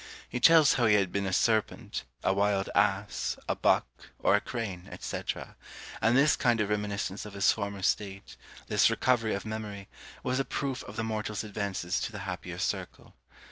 He 0.27 0.39
tells 0.39 0.73
how 0.73 0.87
he 0.87 0.95
had 0.95 1.11
been 1.11 1.27
a 1.27 1.31
serpent, 1.31 2.05
a 2.23 2.33
wild 2.33 2.71
ass, 2.73 3.37
a 3.47 3.53
buck, 3.55 3.85
or 4.17 4.35
a 4.35 4.41
crane, 4.41 4.89
&c. 4.99 5.21
and 6.01 6.17
this 6.17 6.35
kind 6.35 6.59
of 6.59 6.71
reminiscence 6.71 7.23
of 7.23 7.33
his 7.33 7.51
former 7.51 7.83
state, 7.83 8.35
this 8.65 8.89
recovery 8.89 9.35
of 9.35 9.45
memory, 9.45 9.89
was 10.23 10.39
a 10.39 10.43
proof 10.43 10.83
of 10.85 10.95
the 10.95 11.03
mortal's 11.03 11.43
advances 11.43 11.99
to 11.99 12.11
the 12.11 12.21
happier 12.25 12.57
circle. 12.57 13.13